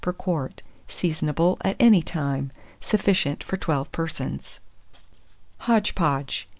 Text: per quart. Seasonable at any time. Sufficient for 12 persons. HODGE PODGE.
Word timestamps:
per 0.01 0.11
quart. 0.13 0.63
Seasonable 0.87 1.57
at 1.61 1.75
any 1.79 2.01
time. 2.01 2.51
Sufficient 2.81 3.43
for 3.43 3.55
12 3.55 3.91
persons. 3.91 4.59
HODGE 5.59 5.93
PODGE. 5.93 6.47